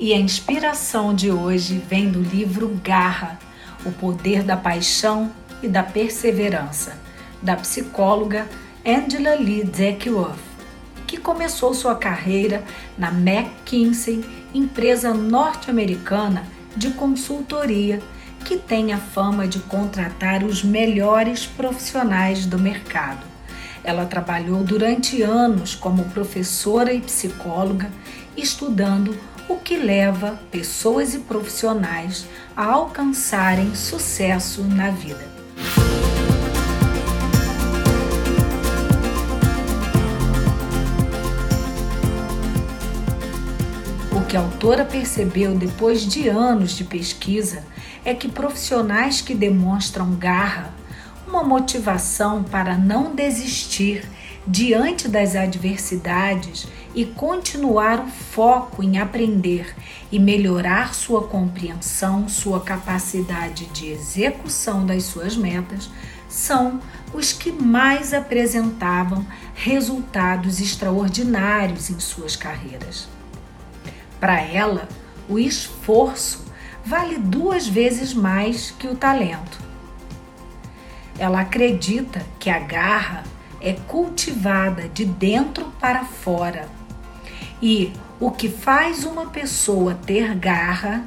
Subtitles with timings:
[0.00, 3.36] E a inspiração de hoje vem do livro Garra,
[3.84, 6.96] O Poder da Paixão e da Perseverança,
[7.42, 8.46] da psicóloga
[8.86, 10.38] Angela Lee Duckworth,
[11.04, 12.62] que começou sua carreira
[12.96, 14.24] na McKinsey,
[14.54, 16.44] empresa norte-americana
[16.76, 18.00] de consultoria
[18.44, 23.26] que tem a fama de contratar os melhores profissionais do mercado.
[23.82, 27.90] Ela trabalhou durante anos como professora e psicóloga,
[28.36, 35.26] estudando o que leva pessoas e profissionais a alcançarem sucesso na vida.
[44.12, 47.64] O que a autora percebeu depois de anos de pesquisa
[48.04, 50.74] é que profissionais que demonstram garra,
[51.26, 54.06] uma motivação para não desistir
[54.50, 59.76] diante das adversidades e continuar o foco em aprender
[60.10, 65.90] e melhorar sua compreensão, sua capacidade de execução das suas metas,
[66.30, 66.80] são
[67.12, 73.06] os que mais apresentavam resultados extraordinários em suas carreiras.
[74.18, 74.88] Para ela,
[75.28, 76.42] o esforço
[76.84, 79.60] vale duas vezes mais que o talento.
[81.18, 83.24] Ela acredita que a garra
[83.60, 86.68] é cultivada de dentro para fora.
[87.60, 91.04] E o que faz uma pessoa ter garra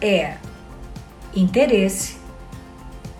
[0.00, 0.36] é
[1.34, 2.16] interesse,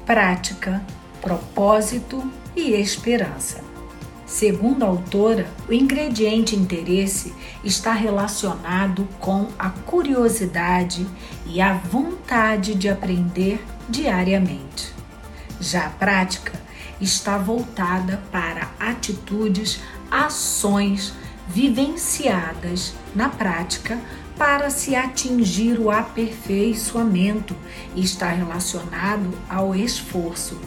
[0.04, 0.82] prática,
[1.20, 2.22] propósito
[2.56, 3.70] e esperança.
[4.26, 11.04] Segundo a autora, o ingrediente interesse está relacionado com a curiosidade
[11.46, 14.94] e a vontade de aprender diariamente.
[15.60, 16.52] Já a prática
[17.00, 21.12] está voltada para atitudes, ações
[21.48, 23.98] vivenciadas na prática
[24.36, 27.54] para se atingir o aperfeiçoamento
[27.94, 30.58] e está relacionado ao esforço.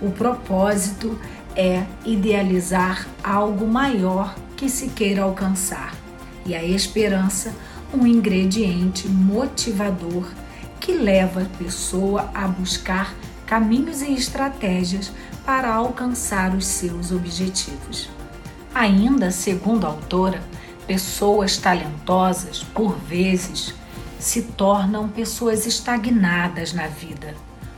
[0.00, 1.18] O propósito
[1.56, 5.94] é idealizar algo maior que se queira alcançar,
[6.44, 7.54] e a esperança,
[7.94, 10.26] um ingrediente motivador
[10.80, 13.14] que leva a pessoa a buscar
[13.46, 15.12] caminhos e estratégias
[15.44, 18.08] para alcançar os seus objetivos.
[18.74, 20.42] Ainda, segundo a autora,
[20.86, 23.74] pessoas talentosas, por vezes,
[24.18, 27.34] se tornam pessoas estagnadas na vida,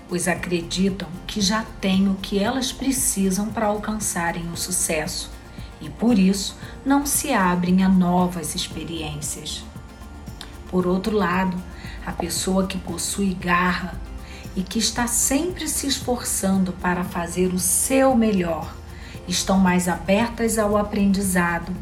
[0.09, 5.31] pois acreditam que já têm o que elas precisam para alcançarem o sucesso
[5.81, 9.65] e por isso não se abrem a novas experiências.
[10.69, 11.57] Por outro lado,
[12.05, 13.99] a pessoa que possui garra
[14.57, 18.75] e que está sempre se esforçando para fazer o seu melhor,
[19.27, 21.75] estão mais abertas ao aprendizado,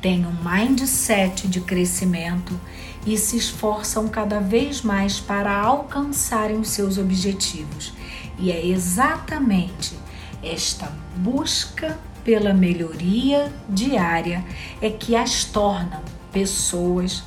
[0.00, 2.58] têm um mindset de crescimento
[3.06, 7.92] e se esforçam cada vez mais para alcançarem os seus objetivos.
[8.38, 9.96] E é exatamente
[10.42, 14.44] esta busca pela melhoria diária
[14.80, 16.02] é que as tornam
[16.32, 17.22] pessoas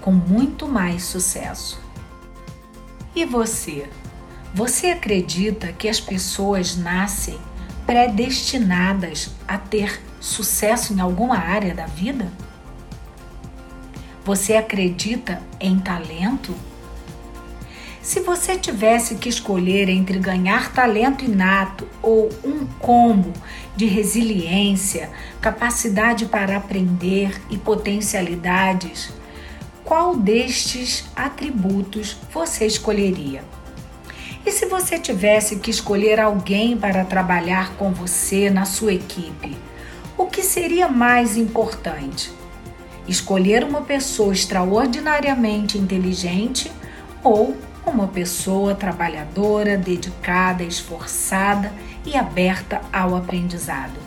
[0.00, 1.80] com muito mais sucesso.
[3.14, 3.88] E você?
[4.52, 7.38] Você acredita que as pessoas nascem
[7.86, 12.32] predestinadas a ter sucesso em alguma área da vida?
[14.24, 16.52] Você acredita em talento?
[18.02, 23.32] Se você tivesse que escolher entre ganhar talento inato ou um combo
[23.76, 29.12] de resiliência, capacidade para aprender e potencialidades,
[29.84, 33.44] qual destes atributos você escolheria?
[34.44, 39.56] E se você tivesse que escolher alguém para trabalhar com você na sua equipe,
[40.16, 42.32] o que seria mais importante?
[43.06, 46.70] Escolher uma pessoa extraordinariamente inteligente
[47.22, 47.56] ou
[47.86, 51.72] uma pessoa trabalhadora, dedicada, esforçada
[52.06, 53.98] e aberta ao aprendizado?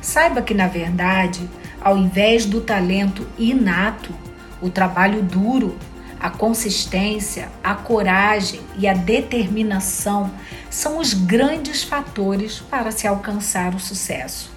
[0.00, 1.48] Saiba que, na verdade,
[1.80, 4.12] ao invés do talento inato,
[4.60, 5.76] o trabalho duro
[6.20, 10.30] a consistência, a coragem e a determinação
[10.68, 14.52] são os grandes fatores para se alcançar o sucesso.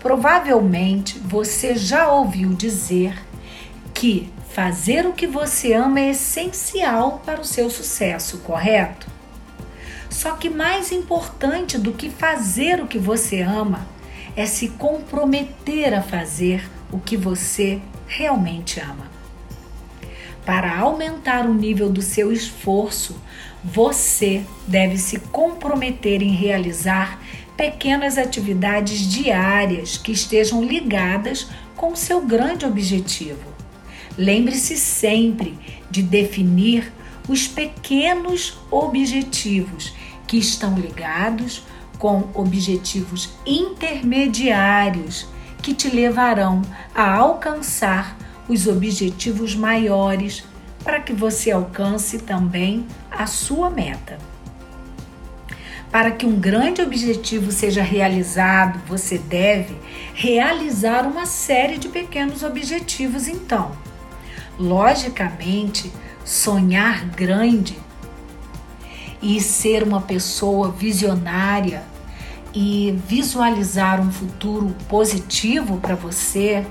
[0.00, 3.16] Provavelmente você já ouviu dizer
[3.94, 9.06] que fazer o que você ama é essencial para o seu sucesso, correto?
[10.10, 13.86] Só que mais importante do que fazer o que você ama
[14.36, 19.14] é se comprometer a fazer o que você realmente ama.
[20.44, 23.16] Para aumentar o nível do seu esforço,
[23.62, 27.18] você deve se comprometer em realizar
[27.56, 33.54] pequenas atividades diárias que estejam ligadas com o seu grande objetivo.
[34.18, 35.58] Lembre-se sempre
[35.90, 36.92] de definir
[37.26, 39.94] os pequenos objetivos
[40.26, 41.64] que estão ligados
[41.98, 45.26] com objetivos intermediários
[45.62, 46.60] que te levarão
[46.94, 48.18] a alcançar
[48.48, 50.44] os objetivos maiores
[50.82, 54.18] para que você alcance também a sua meta.
[55.90, 59.76] Para que um grande objetivo seja realizado, você deve
[60.12, 63.72] realizar uma série de pequenos objetivos, então.
[64.58, 65.92] Logicamente,
[66.24, 67.78] sonhar grande
[69.22, 71.82] e ser uma pessoa visionária
[72.52, 76.64] e visualizar um futuro positivo para você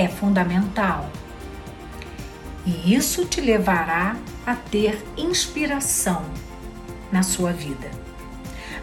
[0.00, 1.10] é fundamental.
[2.64, 4.16] E isso te levará
[4.46, 6.24] a ter inspiração
[7.12, 7.90] na sua vida.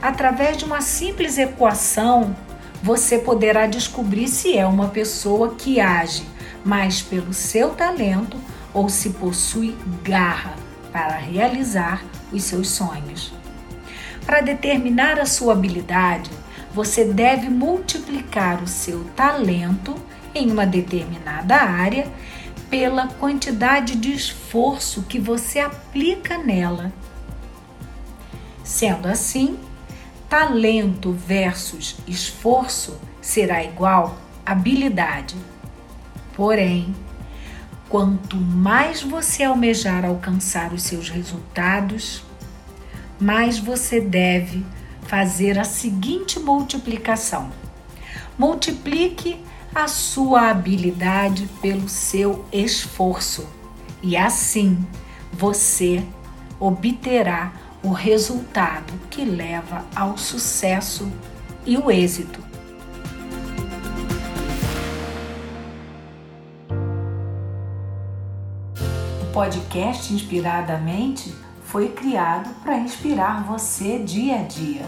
[0.02, 2.36] Através de uma simples equação,
[2.84, 6.24] você poderá descobrir se é uma pessoa que age
[6.64, 8.38] mais pelo seu talento
[8.74, 10.54] ou se possui garra
[10.92, 13.34] para realizar os seus sonhos.
[14.26, 16.30] Para determinar a sua habilidade,
[16.74, 19.96] você deve multiplicar o seu talento
[20.34, 22.12] em uma determinada área
[22.70, 26.92] pela quantidade de esforço que você aplica nela.
[28.64, 29.58] Sendo assim,
[30.30, 35.36] talento versus esforço será igual habilidade.
[36.36, 36.94] Porém,
[37.90, 42.24] quanto mais você almejar alcançar os seus resultados,
[43.20, 44.66] mais você deve
[45.04, 47.50] fazer a seguinte multiplicação:
[48.38, 49.42] multiplique
[49.74, 53.48] a sua habilidade pelo seu esforço,
[54.02, 54.86] e assim
[55.32, 56.04] você
[56.60, 57.54] obterá
[57.84, 61.12] o resultado que leva ao sucesso
[61.66, 62.40] e o êxito.
[69.22, 74.86] O podcast Inspiradamente foi criado para inspirar você dia a dia.